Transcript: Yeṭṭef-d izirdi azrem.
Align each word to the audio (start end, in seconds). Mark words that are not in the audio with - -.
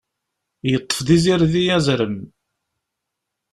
Yeṭṭef-d 0.71 1.07
izirdi 1.15 1.61
azrem. 1.77 2.17